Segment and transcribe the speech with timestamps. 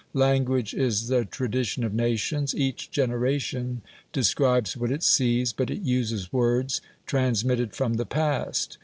[0.15, 6.33] Language is the tradition of nations; each generation describes what it sees, but it uses
[6.33, 8.79] words transmitted from the past.